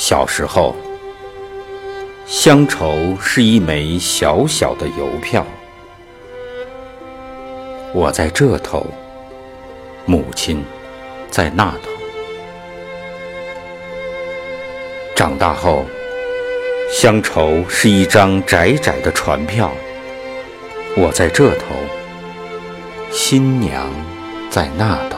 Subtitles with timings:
[0.00, 0.76] 小时候，
[2.24, 5.44] 乡愁是一枚小小的邮票，
[7.92, 8.86] 我在这头，
[10.06, 10.64] 母亲
[11.28, 11.90] 在那头。
[15.16, 15.84] 长大后，
[16.92, 19.68] 乡愁是一张窄窄的船票，
[20.96, 21.74] 我在这头，
[23.10, 23.90] 新娘
[24.48, 25.17] 在那头。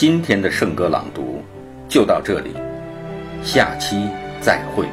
[0.00, 1.42] 今天的圣歌朗读
[1.88, 2.54] 就到这里，
[3.42, 4.08] 下期
[4.40, 4.86] 再会。